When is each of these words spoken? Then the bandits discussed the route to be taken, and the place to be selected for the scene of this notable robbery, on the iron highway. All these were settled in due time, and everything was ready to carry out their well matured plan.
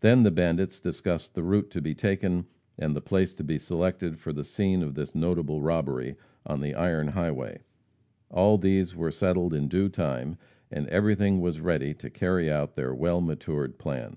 Then 0.00 0.24
the 0.24 0.32
bandits 0.32 0.80
discussed 0.80 1.36
the 1.36 1.44
route 1.44 1.70
to 1.70 1.80
be 1.80 1.94
taken, 1.94 2.46
and 2.76 2.96
the 2.96 3.00
place 3.00 3.36
to 3.36 3.44
be 3.44 3.56
selected 3.56 4.18
for 4.18 4.32
the 4.32 4.42
scene 4.44 4.82
of 4.82 4.96
this 4.96 5.14
notable 5.14 5.62
robbery, 5.62 6.16
on 6.44 6.60
the 6.60 6.74
iron 6.74 7.06
highway. 7.06 7.60
All 8.32 8.58
these 8.58 8.96
were 8.96 9.12
settled 9.12 9.54
in 9.54 9.68
due 9.68 9.88
time, 9.88 10.38
and 10.72 10.88
everything 10.88 11.40
was 11.40 11.60
ready 11.60 11.94
to 11.94 12.10
carry 12.10 12.50
out 12.50 12.74
their 12.74 12.92
well 12.92 13.20
matured 13.20 13.78
plan. 13.78 14.16